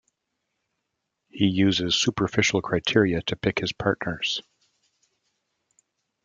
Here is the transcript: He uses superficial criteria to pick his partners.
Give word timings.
He 1.29 1.45
uses 1.45 1.93
superficial 1.95 2.63
criteria 2.63 3.21
to 3.21 3.35
pick 3.35 3.59
his 3.59 3.71
partners. 3.71 4.41